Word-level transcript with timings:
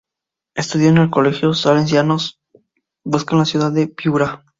Estudió 0.55 0.89
en 0.89 0.97
el 0.97 1.11
Colegio 1.11 1.53
Salesiano 1.53 2.17
Don 2.17 2.27
Bosco 3.05 3.35
de 3.35 3.37
la 3.41 3.45
ciudad 3.45 3.71
de 3.71 3.87
Piura. 3.87 4.43